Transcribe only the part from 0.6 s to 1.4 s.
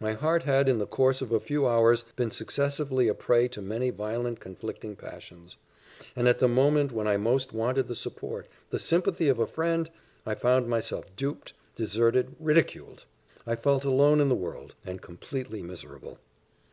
in the course of a